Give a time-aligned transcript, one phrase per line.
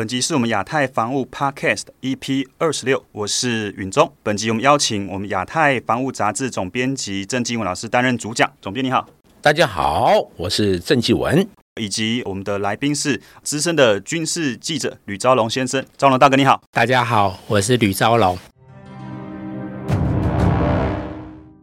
[0.00, 4.10] 本集是我们亚太防务 Podcast EP 二十六，我是允中。
[4.22, 8.50] 本集我们邀请我们亚太防务杂志总编辑郑继文老师担任主讲。
[8.62, 9.06] 总编你好，
[9.42, 11.46] 大家好，我是郑继文，
[11.78, 15.84] 以及我们的来宾是资深的军事记者吕昭龙先生。
[15.98, 18.38] 昭龙大哥你好，大家好，我是吕昭龙。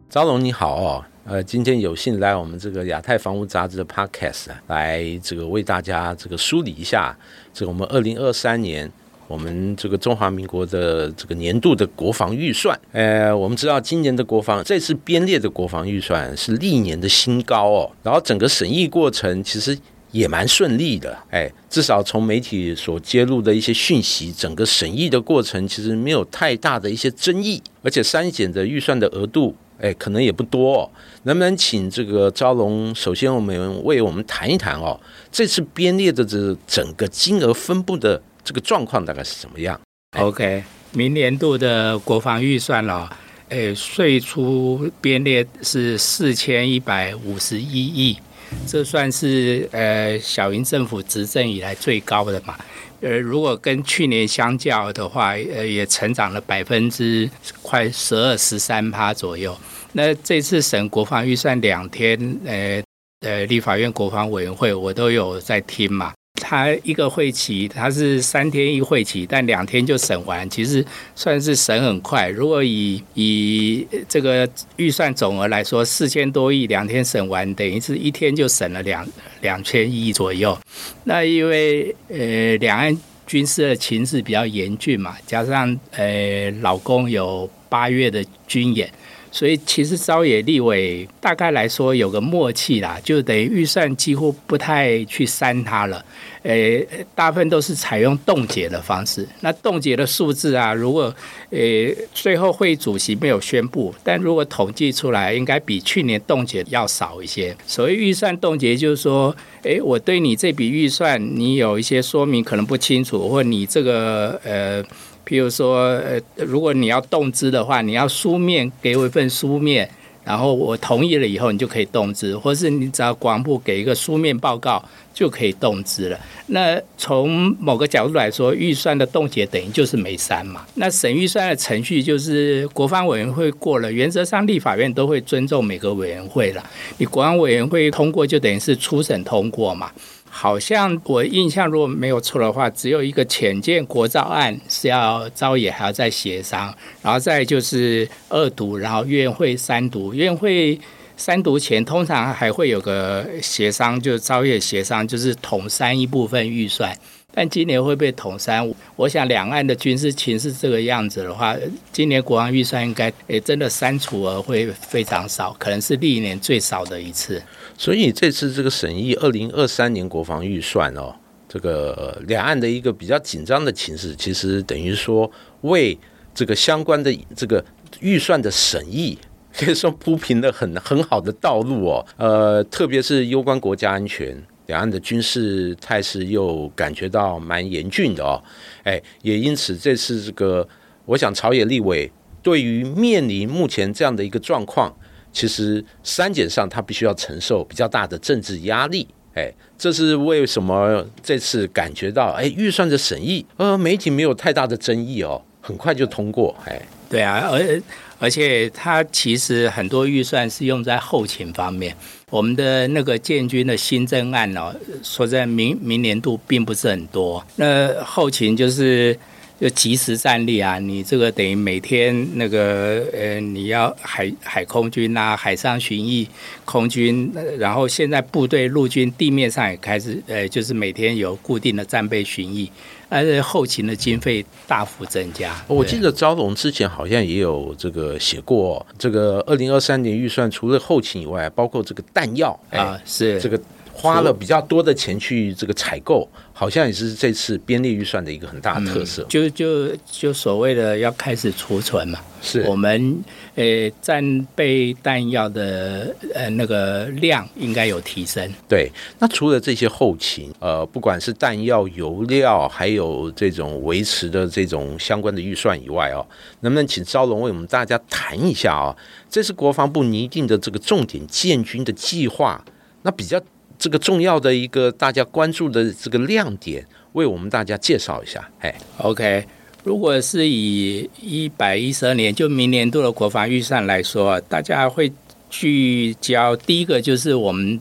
[0.08, 1.04] 昭龙你好哦。
[1.28, 7.14] 呃，今天有幸来我们这个亚太防务杂志的 Podcast 来这个为大家这个梳理一下
[7.52, 8.90] 这个我们二零二三年
[9.26, 12.74] 我们这个中华民国的这个年度的国防预算。
[12.92, 19.78] 呃，我们知道今年的国防这次编列的国防预算是历年的新高哦，然后整个审议过程其实
[20.12, 29.54] 也蛮顺利的，哎，至少从媒体所揭露的一些讯息，整个审议的过程其实没有太大的一些争议，而且删减的预算的额度。
[29.80, 30.90] 哎，可能也不多，
[31.22, 32.94] 能不能请这个招龙？
[32.94, 34.98] 首先，我们为我们谈一谈哦，
[35.30, 39.80] 这次编列的这整个金额分布的这个状况大概是怎么样
[40.18, 43.08] ？OK，明年度的国防预算了，
[43.50, 48.18] 哎，税出编列是四千一百五十一亿，
[48.66, 52.56] 这算是呃小英政府执政以来最高的嘛。
[53.00, 57.28] 呃，如果跟去年相较的话，呃，也成长了百分之
[57.62, 59.56] 快十二十三趴左右。
[59.92, 62.82] 那这次省国防预算两天，呃
[63.20, 66.12] 呃，立法院国防委员会我都有在听嘛。
[66.38, 72.28] 他一个会期，他是三天一会期，但两天就审完，其实算是审很快。
[72.28, 79.06] 如果以以这个预算总额来说，四千多亿，两天审完，等于是一天就审了两
[79.40, 80.58] 两千亿左右。
[81.04, 82.96] 那因为呃，两岸
[83.26, 88.90] 军事的情势比较严峻嘛，加上呃，老公有八月的军演。
[89.30, 96.04] 所以其实朝野立委大概来说有个默契啦，就等于预算几乎不太去删它了，
[96.42, 99.28] 诶，大部分都是采用冻结的方式。
[99.40, 101.14] 那冻结的数字啊，如果
[101.50, 107.56] 诶最后会议主席没有宣布，但如果统计出来，应该比去年冻结要少一些。
[107.66, 114.84] 所谓预算冻结，就是说，诶，我对你这笔预算，你有一些说明可能不清楚，或你这个呃。
[115.28, 119.86] 譬如说，呃，如果你要动资的话，你要书面给我一份书面，
[120.24, 126.18] 然后我同意了以后，你就可以动资，或是你只要广部给一个书面报告就可以动资了。
[126.46, 130.64] 那从某个角度来说，预算的冻结等于就是没删嘛。
[130.76, 136.64] 那审预算的程序就是国防委员会过了，原则上立法院都会尊重每个委员会了。
[136.96, 139.90] 你国安委员会通过，就等于是初审通过嘛。
[140.30, 146.72] 好像我印象如果没有错的话，只有一个浅见国造案是要招野还要再协商，
[147.02, 150.14] 然后再就是二读，然后院会三读。
[150.14, 150.78] 院会
[151.16, 156.96] 三读前通常还会有个协商，就是招野协商，就是统删一部分预算。
[157.30, 158.68] 但今年会被统删？
[158.96, 161.54] 我想两岸的军事情势这个样子的话，
[161.92, 167.40] 今年国防预算应该诶真的删除额会非常少，可能是历年最少的一次。
[167.78, 171.14] 所以这次这个审议二零二三年国防预算哦，
[171.48, 175.30] 这个两岸的一个比较紧张的情势，其实等于说
[175.60, 175.96] 为
[176.34, 177.64] 这个相关的这个
[178.00, 179.16] 预算的审议，
[179.56, 182.04] 可以说铺平了很很好的道路哦。
[182.16, 184.36] 呃，特别是攸关国家安全，
[184.66, 188.42] 两岸的军事态势又感觉到蛮严峻的哦。
[188.82, 190.68] 哎，也因此这次这个，
[191.04, 192.10] 我想朝野立委
[192.42, 194.92] 对于面临目前这样的一个状况。
[195.32, 207.82] 其实删减上，他必须要承受比较大的政治压力，哎，这是为什么这次感觉到，哎，预算的审议，呃，媒体没有太大的争议哦，很快就通过，哎，对啊，而
[208.18, 211.94] 而且他其实很多预算是用在后勤方面，
[212.30, 219.16] 我们的那个建军的新增案哦，说在明明年度并不是很多，那后勤就是。
[219.60, 226.28] 就即时战力啊，你这个等于每天那个呃，你要海海空军啊，海上巡弋
[226.64, 232.70] 空军，然后现在部队陆军地面上也开始呃，就是每天有固定的战备巡弋，
[233.08, 235.60] 而且后勤的经费大幅增加。
[235.66, 243.60] 我记得招龙之前好像也有这个写过，这个二零二三年预算除了后勤以外，包括这个弹药啊，是这个
[243.92, 246.28] 花了比较多的钱去这个采购。
[246.58, 249.22] 好像也是这次编列预算的一个很大的特色。
[249.28, 253.16] 就就就所谓的要开始储存嘛，是我们
[253.54, 258.52] 呃战备弹药的呃那个量应该有提升。
[258.68, 258.90] 对，
[259.20, 266.26] 那除了这些后勤，呃，不管是弹药、油料，还有这种维持的这种相关的预算以外哦，
[266.62, 268.96] 能不能请招龙为我们大家谈一下啊？
[269.30, 272.64] 这是国防部拟定的这个重点建军的计划，
[273.02, 273.40] 那比较。
[273.78, 278.46] 这个重要的一个大家关注的这个亮点，为我们大家介绍一下。
[278.58, 279.44] 哎，OK，
[279.84, 285.12] 如果是以一百一十二年就明年度的国防预算来说，大家会
[285.48, 287.80] 聚焦第一个就是我们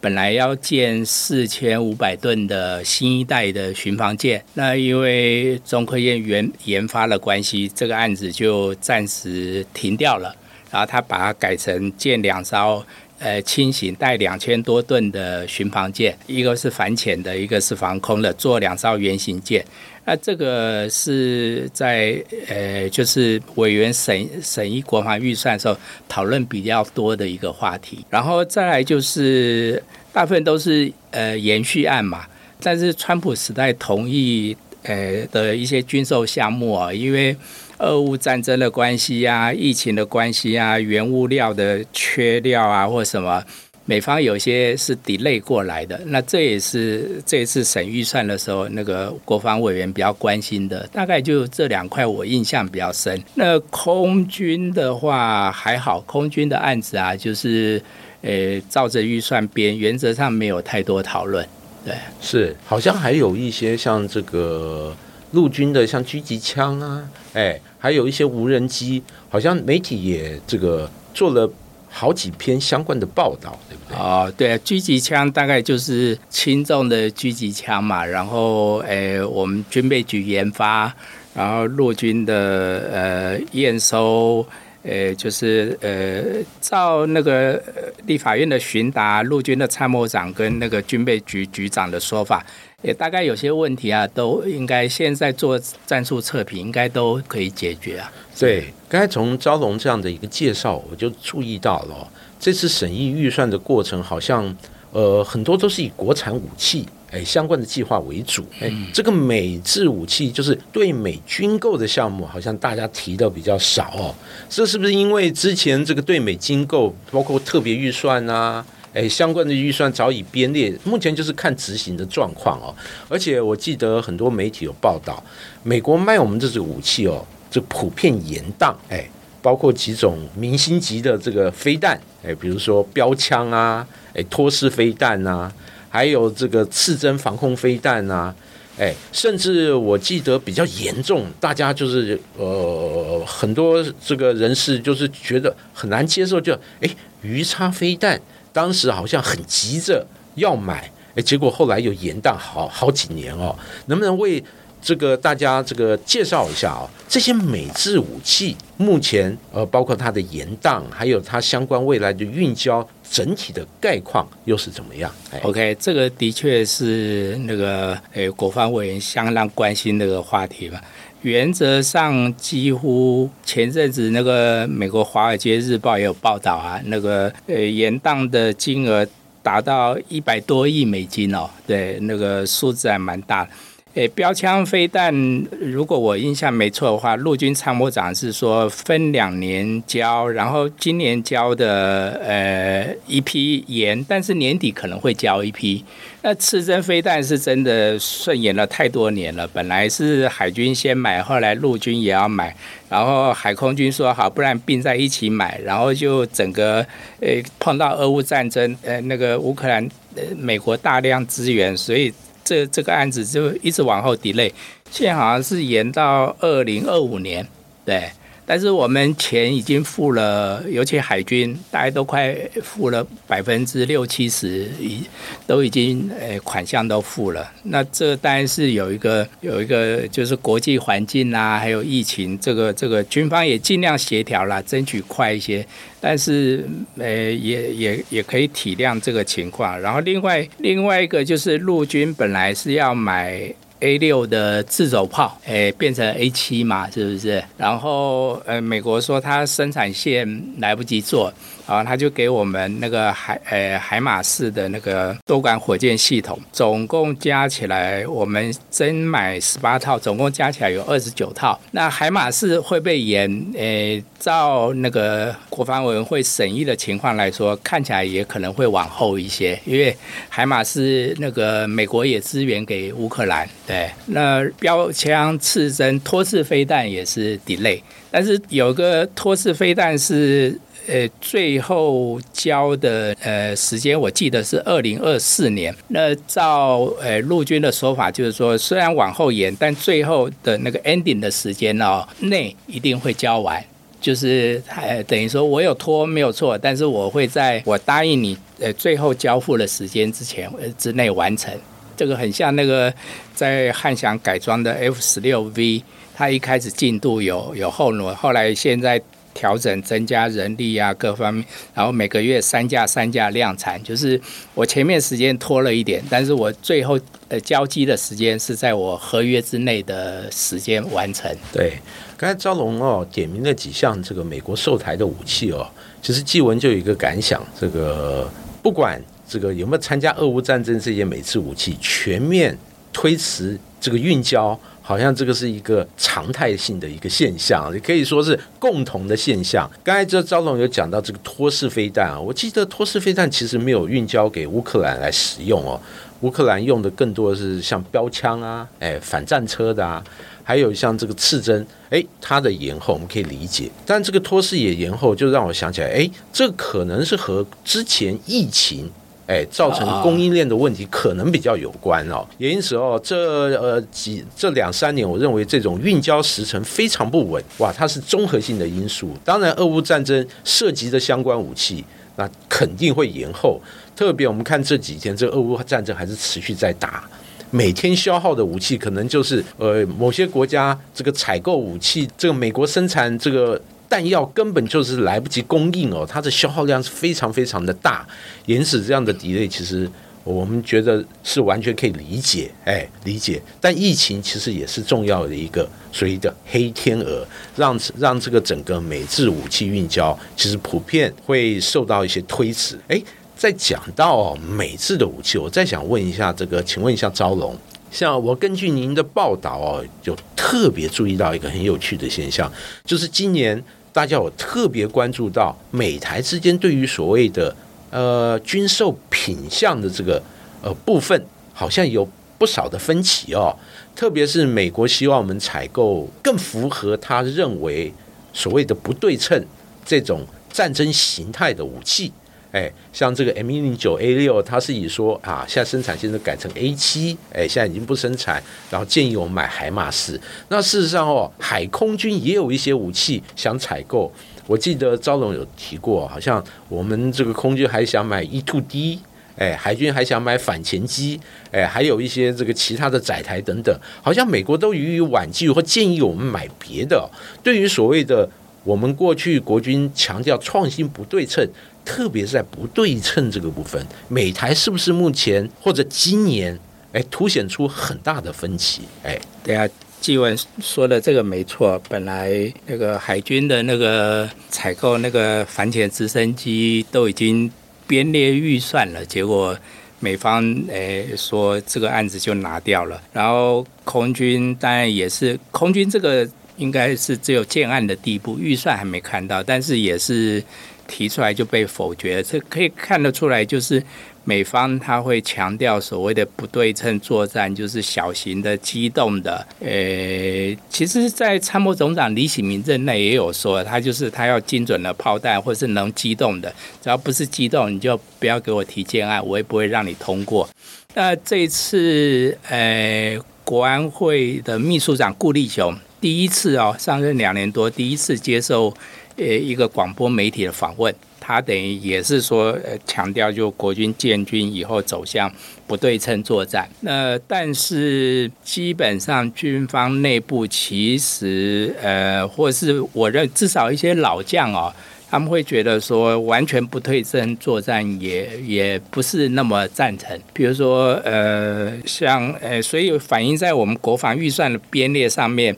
[0.00, 10.36] 本来要建四千五百吨的新一代的巡防舰，那因为中科院研研发的关系，这个案子就暂时停掉了，
[10.70, 12.84] 然后他把它改成建两艘。
[13.18, 19.64] 呃，轻型带两千多吨的巡防舰，一个是反潜的，一个是防空的，做两艘原型舰。
[20.04, 22.16] 那这个是在
[22.46, 25.76] 呃，就是委员审审议国防预算的时候
[26.08, 28.04] 讨论比较多的一个话题。
[28.08, 29.82] 然后再来就是
[30.12, 32.24] 大部分都是呃延续案嘛，
[32.62, 37.36] 但是川普时代同意呃的一些军售项目啊，因为。
[37.78, 43.42] 俄乌战争的关系啊，疫情的关系啊，原物料的缺料啊，或什么，
[43.84, 46.00] 美方有些是 delay 过来的。
[46.06, 50.86] 那这也是这一次审预算的时候，那个国防委员比较关心的。
[50.92, 53.22] 大概就这两块，我印象比较深。
[53.34, 57.80] 那空军的话还好，空军的案子啊，就是
[58.22, 61.46] 呃照着预算编，原则上没有太多讨论。
[61.84, 64.96] 对，是好像还有一些像这个。
[65.32, 71.50] 陆军的像狙击枪啊，哎，还有一些无人机，好像媒体也这个做了
[71.88, 73.96] 好几篇相关的报道，对不对？
[73.96, 80.92] 哦，对，狙击枪大概就是轻重的狙击枪嘛，然后诶，我们军备局研发，
[81.34, 84.44] 然后陆军的呃验收，
[84.82, 87.62] 呃，就是呃，照那个
[88.06, 92.44] 立法院的询答，陆军的参谋长跟那个军备局局长的说法。
[92.84, 98.12] 也大概有些问题啊，都应该现在做战术测评，应该都可以解决啊。
[98.38, 102.08] 对，刚才从招龙这样的一个介绍，我就注意到了，
[102.38, 104.56] 这次审议预算的过程，好像
[104.92, 108.46] 呃很多都是以国产武器哎相关的计划为主。
[108.60, 114.14] 哎，这个美制武器就是对美军购的项目，好像大家提的比较少哦。
[114.48, 118.64] 这是不是因为之前这个对美军购，包括特别预算啊？
[118.98, 122.74] 哎，相关的预算早已编列，目前就是看执行的状况哦。
[123.08, 125.22] 而且我记得很多媒体有报道，
[125.62, 129.08] 美国卖我们这支武器哦，这普遍严当，哎，
[129.40, 135.48] 包括几种明星级的这个飞弹，哎，比如说标枪啊，哎，托式飞弹呐，
[135.88, 138.34] 还有这个刺针防空飞弹呐，
[138.80, 146.90] 哎，甚至我记得比较严重，大家就是呃很多这个人士就是觉得很难接受，就哎
[147.22, 148.20] 鱼叉飞弹。
[148.52, 153.54] 当时好像很急着要买，哎，结果后来又延宕好好几年哦。
[153.86, 154.42] 能不能为
[154.80, 156.88] 这个大家这个介绍一下啊？
[157.08, 165.10] 这些美制武器目前呃，包括它的延宕，还有它相关未来的运交整体的概况又是怎么样
[165.42, 170.80] ？OK，这个的确是那个诶，国防委员相当关心那个话题吧。
[171.22, 179.06] 原则上，几乎前阵子那个美国《华尔街日报》也有报道啊，那个呃延宕的金额
[179.42, 183.48] 达到一百多亿美金哦，对，那个数字还蛮大。
[183.94, 185.12] 诶，标枪飞弹，
[185.60, 195.84] 如果我印象没错的话，陆军参谋长是说分两年交，然后今年交的呃一批延，但是年底可能会交一批。
[196.22, 202.54] 那刺针飞弹是真的顺延了太多年了，本来是海军先买，后来陆军也要买，
[202.88, 206.86] 然后海空军说好，不然并在一起买，然后就整个
[207.20, 209.82] 呃碰到俄乌战争，呃那个乌克兰
[210.14, 212.14] 呃美国大量支援，所以。
[212.48, 214.50] 这这个案子就一直往后 delay，
[214.90, 217.46] 现在好像是延到二零二五年，
[217.84, 218.10] 对。
[218.50, 225.02] 但是我们钱已经付了，尤其海军，大家都快付了百分之六七十，已
[225.46, 227.46] 都已经呃款项都付了。
[227.64, 235.66] 那这当然是有一个有一个就是国际环境啊，还有疫情，这个这个军方也尽量协调啦，争取快一些。
[236.00, 236.64] 但是
[236.96, 239.78] 呃也也也可以体谅这个情况。
[239.78, 243.52] 然后另外另外一个就是陆军本来是要买。
[243.80, 247.42] A 六的自走炮，诶，变成 A 七嘛，是不是？
[247.56, 251.32] 然后呃，美国说它生产线来不及做。
[251.68, 261.60] 啊，他就给我们那个海呃海马式的那个多管火箭系统，总共加起来，我们真买十八套，总共加起来有二十九套。
[261.72, 269.94] 那海马式会被延，呃，照那个国防委员会审议的情况来说，看起来也可能会往后一些，因为
[270.30, 277.78] 海马式那个美国也支援给乌克兰，对，那标枪、刺针、托式飞弹也是 delay，
[278.10, 280.58] 但是有个托式飞弹是。
[280.88, 285.74] 呃，最后交的呃时间，我记得是二零二四年。
[285.88, 293.62] 那照呃陆军的说法，就是说虽然往后延，但最后的那个 ending 的时间哦内一定会交完。
[294.00, 301.52] 就是呃等于说我有拖没有错，但是我会在我答应你呃最后交付的时间之前呃之内完成。
[301.98, 302.90] 这个很像那个
[303.34, 305.82] 在汉翔改装的 F 十六 V，
[306.14, 308.98] 它一开始进度有有后挪，后来现在。
[309.38, 314.20] 调整增加人力啊，各方面，然后每个月三架三架量产，就是
[314.52, 321.32] 我前面时间拖了一点，但是我最后呃交机的时间是在我合约之内的时间完成。
[321.52, 321.78] 对，
[322.16, 325.64] 刚才赵龙哦点名了几项这个美国售台的武器哦，
[326.02, 328.28] 其实纪文就有一个感想，这个
[328.60, 332.58] 不管这个有没有参加俄乌战争这些美制武器全面
[332.92, 334.58] 推迟这个运交。
[334.88, 339.70] 好像这个是一个常态性的一个现象，也可以说是共同的现象。
[339.84, 345.78] 刚才这赵总有讲到这个托式飞弹啊，我记得托式飞弹其实没有运交给乌克兰来使用哦，
[346.22, 350.02] 乌克兰用的更多的是像标枪啊，哎反战车的啊，
[350.42, 358.90] 还有像这个刺针，哎它的延后我们可以理解，但这个托式也延后，就让我想起来，哎这可能是和之前疫情。
[359.28, 363.14] 哎，造成供应链的问题可能比较有关哦，也因此哦，这
[363.60, 369.10] 呃几这两三年，我认为这种运交时程非常不稳，哇，它是综合性的因素。
[369.22, 371.84] 当然，俄乌战争涉及的相关武器，
[372.16, 373.60] 那肯定会延后。
[373.94, 377.06] 特别我们看这几天，这俄乌战争还是持续在打，
[377.50, 383.60] 每天消耗的武器可能就是呃某些国家这个采购武器，这个美国生产这个。
[383.88, 388.06] 弹药根本就是来不及供应哦，它的消耗量是非常非常的大，
[388.46, 389.90] 因此这样的 delay 其实
[390.24, 393.40] 我们觉得是完全可以理解，哎，理解。
[393.60, 397.26] 但疫情其实也是重要的一个所谓的黑天鹅，
[397.56, 402.78] 让让这个整个美制武器运交其实普遍会受到一些推迟。
[402.88, 403.02] 哎，
[403.34, 407.56] 在讲到美制的武器，我再想问一下这个，请问一下招龙，
[407.90, 412.52] 像我根据您的报道哦，就特别注意到一个很有趣的现象，
[412.84, 413.64] 就是今年。
[413.98, 417.52] 大家有特别关注到美台之间对于所谓的
[417.90, 420.22] 呃军售品相的这个
[420.62, 421.20] 呃部分，
[421.52, 423.52] 好像有不少的分歧哦。
[423.96, 427.92] 特别是美国希望我们采购更符合他认为
[428.32, 429.44] 所谓的不对称
[429.84, 432.12] 这种战争形态的武器。
[432.50, 440.18] 哎，像这个 M 一零九 A 六，它是以说啊，现在生产线都改成 A 七，哎，现在已经不生产，然后建议我们买海马式。
[440.48, 444.10] 那事实上哦，海空军也有一些武器想采购。
[444.46, 448.98] 我记得赵总有提过，好像我们这个空军还想买 E two D，
[449.36, 457.06] 哎，海军还想买反潜机，哎，还有一些这个其他的载台等等，好像美国都予以婉拒或建议我们买别的。
[457.42, 458.26] 对于所谓的
[458.64, 461.46] 我们过去国军强调创新不对称。
[461.88, 466.56] 特别是在不对称这个部分，美台是不是目前或者今年，
[466.92, 468.82] 哎，凸显出很大的分歧？
[469.02, 469.66] 哎，对啊，
[469.98, 471.80] 纪文说的这个没错。
[471.88, 477.50] 本来那个海军的那个采购那个反潜直升机都已经
[477.86, 479.58] 编列预算了，结果
[479.98, 483.00] 美方哎说这个案子就拿掉了。
[483.14, 486.28] 然后空军当然也是，空军这个
[486.58, 490.44] 应该是只有建案的地步，预算还没看到，但是也是。
[490.88, 493.80] 提出来就被否决了，这可以看得出来，就是
[494.24, 499.46] 美方他会强调所谓的不对称作战，就是小型的、机动的。
[499.60, 506.52] 呃，其实，在参谋总长李喜明任内也有说，他就是他要精准的炮弹，或是能机动的，
[506.82, 510.48] 只要不是机动，你就不要给我提建案，我也不会让你通过。
[510.94, 518.74] 那这一次，呃，国安会的秘书长顾立雄第一次哦，上任两年多，第一次接受。
[519.18, 525.30] 呃，一个广播媒体的访问，他等于也是说，呃，强调就国军建军以后走向
[525.66, 526.68] 不对称作战。
[526.80, 534.72] 那但是基本上军方内部其实，呃，或是我认至少一些老将哦，
[535.10, 540.16] 他们会觉得说完全不退阵作战也也不是那么赞成。
[540.32, 545.56] 比如说，呃，像呃，所以反映在我们国防预算的编列上面，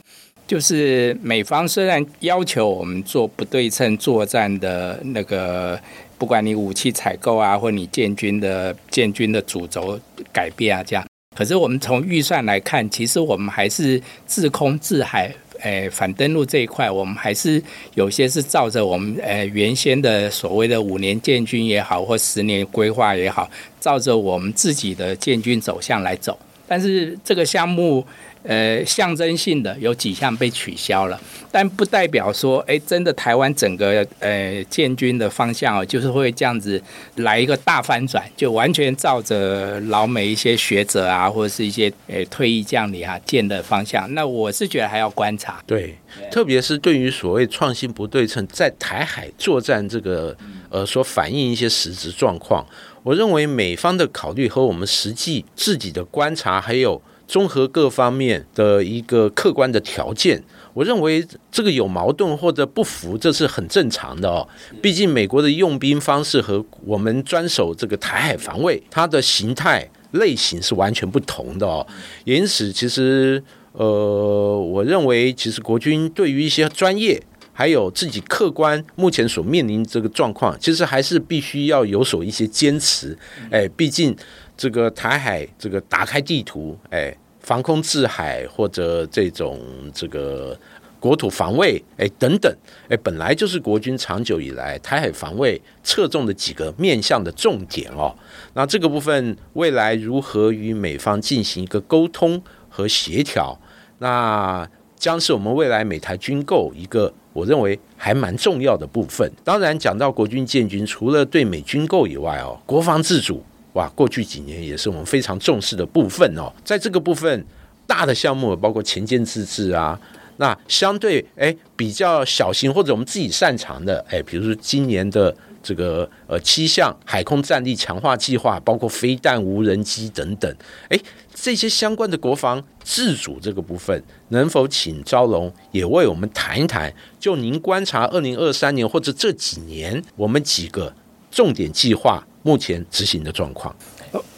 [0.51, 5.79] 就是美方虽然要求我们做不对称作战的那个，
[6.17, 9.97] 不管你武器采购啊，或你建军的建军的主轴
[10.33, 11.05] 改变啊，这样。
[11.37, 26.37] 可是我们从预算来看，其实我们还是自空自海，诶，反登陆这一块，我们还是有些是照着我们诶原先的所谓的五年建军也好，或十年规划也好，照着我们自己的建军走向来走。
[26.67, 28.05] 但是这个项目。
[28.43, 31.21] 呃，象征性的有几项被取消了，
[31.51, 36.81] 但不代表说，哎，真的台湾整个呃建军的方向哦，就是会这样子
[37.17, 44.11] 来一个大翻转，就完全照着老美一些学者啊，或者是一些呃退役将领啊建的方向。
[44.15, 45.61] 那我是觉得还要观察。
[45.67, 45.95] 对，
[46.31, 50.35] 特别是对于所谓创新不对称，在台海作战这个
[50.69, 52.65] 呃所反映一些实质状况，
[53.03, 56.99] 我认为美方的考虑和我们实际自己的观察还有。
[57.31, 64.45] 综合各方面的一个客观的条件，我认为这个有矛盾或者不符，这是很正常的哦。
[64.81, 71.87] 毕竟美国的用兵方式和我们专守这个台海防卫，它的形态类型是完全不同的哦。
[72.25, 77.23] 因此，其实呃，我认为其实国军对于一些专业，
[77.53, 83.17] 还有自己客观目前所面临这个状况，其实还是必须要有所一些坚持。
[83.49, 84.13] 哎，毕竟
[84.57, 87.15] 这个台海这个打开地图，哎。
[87.41, 89.59] 防空制海或者这种
[89.93, 90.57] 这个
[90.99, 92.55] 国土防卫，哎等等，
[92.87, 98.15] 哎本来就是国军长久以来台海防卫侧重的几个面向的重点哦。
[98.53, 103.59] 那这个部分未来如何与美方进行一个沟通和协调，
[103.97, 109.27] 那将是我们未来美台军购一个我认为还蛮重要的部分。
[109.43, 113.43] 当然，讲到国军建军，除了对美军购以外哦，国防自主。
[113.73, 116.51] 哇，过去几年也是我们非常重视的部分哦。
[116.63, 117.45] 在这个部分，
[117.87, 119.99] 大的项目包括前舰自制啊，
[120.37, 130.53] 那相对哎比较小型或者我们自己擅长的哎，比如说今年的这个呃七项海空战力强化计划，包括飞弹、无人机等等，
[130.89, 130.99] 哎
[131.33, 136.93] 这些相关的国防自主这个部分，能否请招龙也为我们谈一谈？
[137.19, 140.93] 就您观察二零二三年或者这几年，我们几个
[141.31, 142.23] 重点计划。
[142.43, 143.75] 目前执行的状况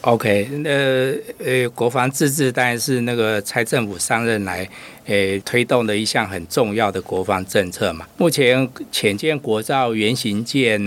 [0.02, 0.70] ，OK，那
[1.42, 4.68] 呃，国防自治当然是那个蔡政府上任来，
[5.06, 8.06] 诶，推动的一项很重要的国防政策嘛。
[8.18, 10.78] 目前浅舰国造原型舰，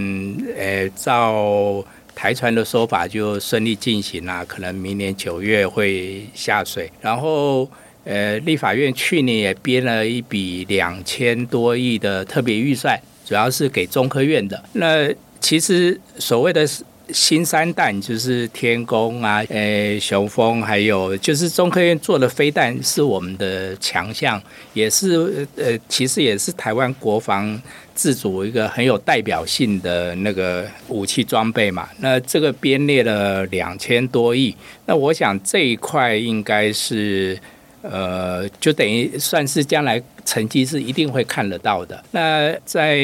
[0.56, 6.88] 诶，照台船的说法就顺利进行啦，可能明年九月会下水。
[7.02, 7.68] 然后，
[8.04, 14.64] 呃，立法院去年也编了一笔两千多亿的特别预算，主要是给中科院的。
[14.74, 15.12] 那
[15.48, 16.68] 其实所谓的。
[17.14, 27.62] 新三弹就是天宫啊，诶，雄风，还有就是中科院做的飞弹是我们的强项，也是呃，其实也是台湾国防
[27.96, 31.88] 自主一个很有代表性的那个武器装备嘛。
[32.00, 34.54] 那这个编列了两千多亿，
[34.86, 37.40] 那我想这一块应该是。
[37.90, 42.04] 呃，就等于算是将来成绩是一定会看得到的。
[42.12, 43.00] 那在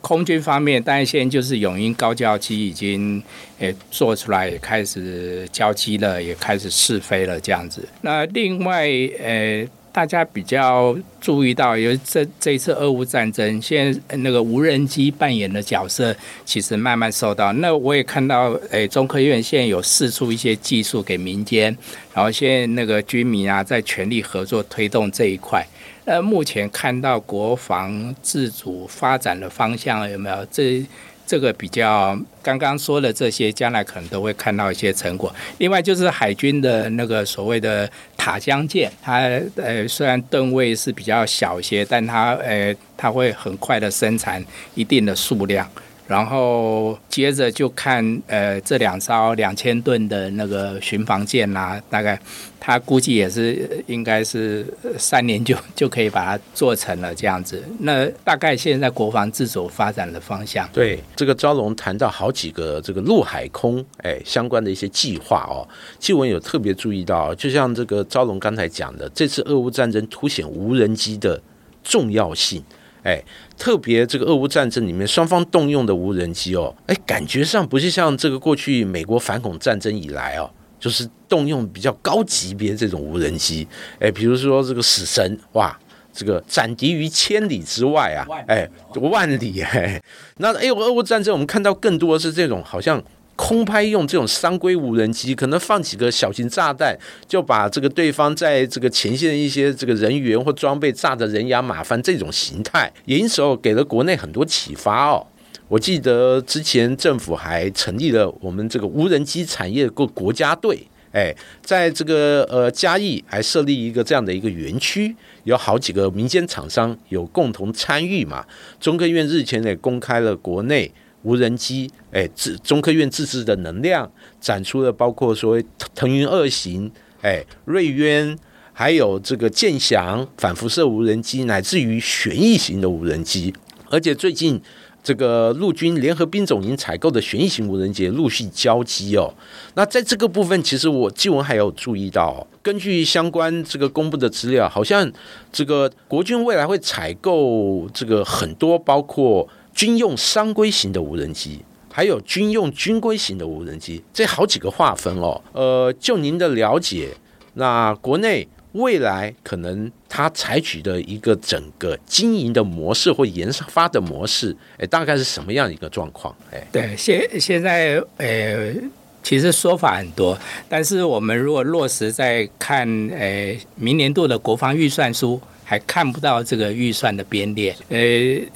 [0.00, 3.22] 空军方面，当然现在就是永鹰高教机已经
[3.58, 7.86] 诶做出来，也开始交机了，也开始试飞了这样子。
[8.02, 9.66] 那另外，呃。
[9.92, 17.52] 大家比较注意到，有这这一次俄乌战争，现在那个无人机扮演的角色，其实慢慢受到。
[17.54, 21.76] 那我也看到，诶，中科院现在有试出一些技术给民间，
[22.14, 25.66] 然后现在那个军民啊，在全力合作推动这一块。
[26.04, 30.46] 那目前看到国防自主发展的方向有没有？
[30.50, 30.86] 这？
[31.28, 35.30] 这个比较刚刚说的这些，将来可能都会看到一些成果。
[35.58, 39.18] 另外就是海军的那个所谓的塔江舰，它
[39.56, 44.42] 呃虽然吨位是比较小一些，但它呃它会很快的生产
[44.74, 45.68] 一定的数量。
[46.08, 52.18] 然后接着就看呃这两艘两千吨的那个巡防舰啦，大概
[52.58, 54.66] 他估计也是应该是
[54.98, 57.62] 三年就就可以把它做成了这样子。
[57.80, 60.66] 那大概现在国防自主发展的方向。
[60.72, 65.68] 对这个招龙谈到好几个这个陆海空哎相关的一些计划哦，
[65.98, 71.38] 纪文有特别注意到，就像这个招龙刚才讲的，这次俄乌战争凸显无人机的
[71.84, 72.64] 重要性。
[73.08, 73.24] 哎，
[73.56, 83.66] 特别这个俄乌战争里面，双方动用的无人机哦，哎，感觉上不是像这个过去美国反恐战争以来哦，就是动用比较高级别这种无人机，
[83.98, 85.74] 哎，比如说这个死神哇，
[86.12, 88.68] 这个斩敌于千里之外啊，哎，
[89.00, 89.98] 万里哎。
[90.36, 93.02] 那哎，俄乌战争我们看到更多的是这种好像。
[93.38, 96.98] 空拍用这种商规无人机，可能放几个小型炸弹，
[97.28, 105.24] 就把这个对方在这个前线的一些这个人员或装备炸得人仰马翻，这种形态，也因此给了国内很多启发哦。
[105.68, 118.44] 我记得之前政府还成立了我们这个无人机产业个国家队，哎，在这个呃嘉义还设立一个这样的一个园区，有好几个民间厂商有共同参与嘛。
[118.80, 120.92] 中科院日前也公开了国内。
[121.22, 126.90] 无人机，哎，自中科院自制的能量展出了包括所谓腾云二型，
[127.22, 128.38] 哎，瑞渊，
[128.72, 133.52] 还有这个剑翔反辐射无人机，乃至于旋翼型的无人机。
[133.90, 134.60] 而且最近
[135.02, 139.34] 这个陆军联合兵种营采购的旋翼型无人机陆续交机哦。
[139.74, 145.10] 那在这个部分，其实我基文还有注意到，根据相关这个公布的资料，好像
[145.50, 149.48] 这个国军未来会采购这个很多包括。
[149.78, 151.60] 军用商规型的无人机，
[151.92, 155.40] 还有军用军规型的无人机，这好几个划分哦。
[155.52, 157.10] 呃，就您的了解，
[157.54, 166.34] 那国内未来可能它采取的一个整个经营的模式或研发的模式，哎，大概是什么样一个状况？
[166.50, 168.74] 哎，对，现现在呃，
[169.22, 170.36] 其实说法很多，
[170.68, 175.40] 但是我们如果落实在看，呃，明年度的国防预算书。
[175.68, 177.76] 还看不到这个预算的编列。
[177.90, 177.98] 呃，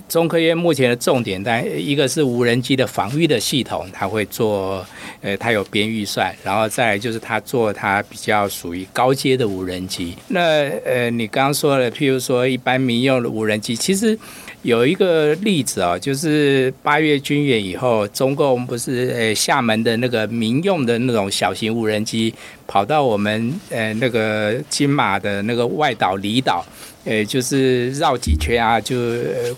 [0.08, 4.82] 中科院目前的重点，但一个是无人机的防御的系统，它会做，
[5.20, 10.16] 呃，它有编预算，然后再就是它做它比较属于高阶的无人机。
[10.28, 10.40] 那
[10.86, 14.18] 呃，你刚刚说了，譬如说一般民用的无人机，其实。
[14.62, 22.32] 有一个例子啊，就是八月军演以后，中共不是呃厦门的那个民用的那种小型无人机，
[22.64, 26.64] 跑到我们呃那个金马的那个外岛离岛，
[27.04, 28.96] 呃就是绕几圈啊，就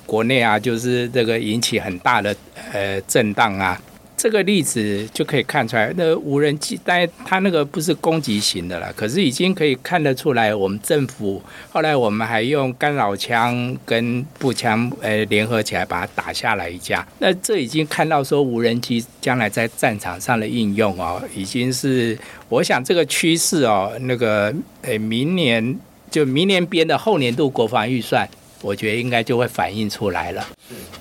[0.06, 2.34] 国内啊就是这个引起很大的
[2.72, 3.80] 呃震荡啊。
[4.16, 17.06] 这个例子就可以看出来，那无人机，但它那个不是攻击型的了，可是已经可以看得出来，我们政府后来我们还用干扰枪跟步枪，呃，联合起来把它打下来一架。
[17.18, 22.16] 那这已经看到说无人机将来在战场上的应用哦，已经是
[22.48, 25.78] 我想这个趋势哦，那个呃，明年
[26.14, 28.28] 就明年编的后年度国防预算。
[28.62, 30.46] 我觉得应该就会反映出来了，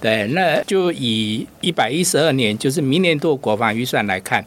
[0.02, 4.44] 对，那就以一百一十二年，就是明年度国防预算来看。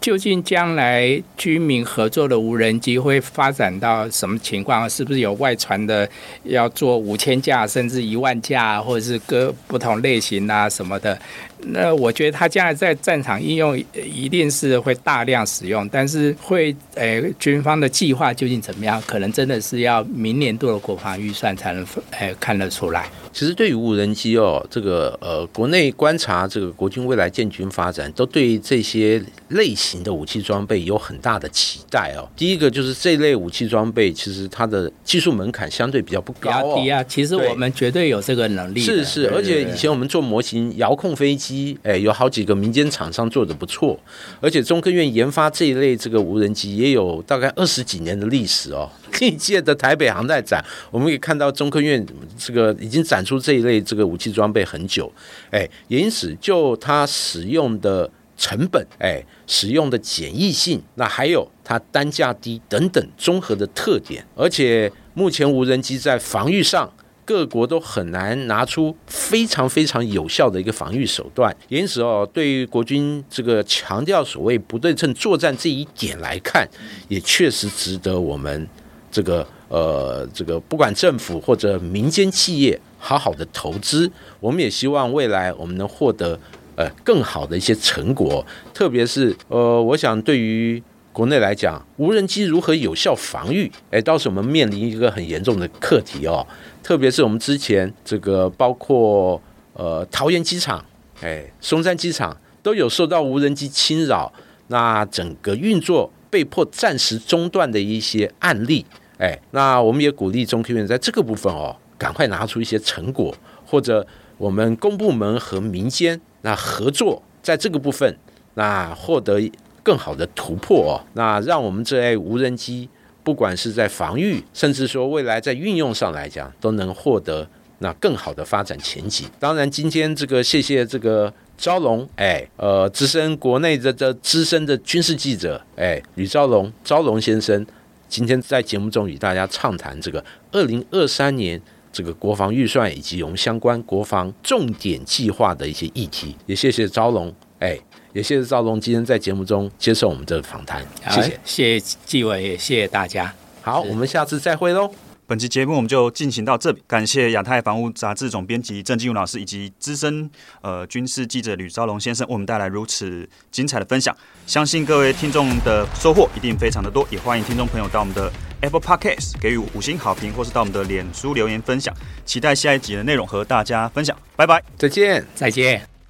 [0.00, 4.88] 究竟将来居民合作的无人机会发展到什么情况？
[4.88, 6.08] 是不是有外传的
[6.44, 11.18] 要做五千架甚至一万架，或者是各不同类型啊什么的？
[11.66, 19.02] 那我觉得它将来在战场应用一定是会大量使用，但是会诶军方的计划究竟怎么样？
[19.06, 23.10] 可能真的是要明年度的国防预算才能诶看得出来。
[23.30, 29.98] 其实对于无人机哦，这个呃国内观察这个国军未来建军发展，都对这些类型。
[29.98, 32.22] 的武器装备有很大的期待哦。
[32.36, 36.76] 第一个就是这类武器装备，其实它的技术门槛相对比较不高哦。
[36.76, 38.80] 低啊，其实我们绝对有这个能力。
[38.80, 43.98] 是是，而且以前我们做模型遥控飞机，机哎，有好几个民间厂商做的不错。
[44.40, 48.90] 而且中科院研发这一类这个无人机也有大概二十几年的历史哦。
[49.12, 52.04] 这届的台北航太展，我们可以看到中科院
[52.36, 55.10] 这个已经展出这一类这个武器装备很久，
[55.50, 58.10] 哎，因此就它使用的。
[58.40, 66.88] 成本，哎，使用的简易性，那还有它单价低等等综合的特点，而且目前无人机在防御上，
[67.28, 71.54] 各国都很难拿出非常非常有效的一个防御手段。
[71.68, 76.66] 因此哦，对于国军这个强调所谓不对称作战这一点来看，
[77.08, 78.66] 也确实值得我们
[79.12, 84.10] 这个呃这个不管政府或者民间企业好好的投资。
[84.40, 86.40] 我们也希望未来我们能获得。
[86.78, 90.80] 呃，更好的一些成果，特别是呃，我想对于
[91.18, 96.46] 国内来讲，无人机如何有效防御，哎，倒是我们面临一个很严重的课题哦。
[96.80, 100.84] 特别是我们之前这个包括呃桃园机场，
[101.20, 104.32] 哎，松山机场都有受到无人机侵扰，
[104.68, 108.86] 那整个运作被迫暂时中断的一些案例，
[109.18, 113.34] 哎，那我们也鼓励中科院在这个部分哦，赶快拿出一些成果，
[113.66, 116.20] 或者我们公部门和民间。
[116.42, 118.16] 那合作在这个部分，
[118.54, 119.40] 那获得
[119.88, 121.00] 更好的突破哦。
[121.14, 122.86] 那让我们这类无人机，
[123.24, 127.48] 不管是在防御，甚至说未来在运用上来讲，都能获得
[127.78, 129.26] 那更好的发展前景。
[129.40, 137.66] 当然，今天这个谢谢这个招龙，哎，呃，资深国内的这资深的军事记者，哎，吕招龙，招龙先生，
[138.10, 140.22] 今天在节目中与大家畅谈这个
[140.52, 141.58] 二零二三年
[141.90, 146.36] 这个国防预算以及我们相关国防重点计划的一些议题。
[146.44, 147.78] 也谢谢招龙，哎，
[148.18, 153.32] 也谢谢赵龙今天在节目中接受我们的访谈，谢谢，谢谢纪委，也谢谢大家。
[153.62, 154.90] 好，我们下次再会喽。
[155.28, 160.28] 本期节目我们就进行到这里，感谢亚太房屋杂志总编辑郑金勇老师以及资深
[160.62, 164.12] 呃军事记者吕昭龙先生为我们带来如此精彩的分享，
[164.48, 168.28] 相信各位听众的收获一定非常的多，也欢迎听众朋友到我们的
[168.62, 175.97] Apple Podcast 给予五星好评，或是到我们的脸书留言分享，期待下一集的内容和大家分享，拜拜，再见，再见。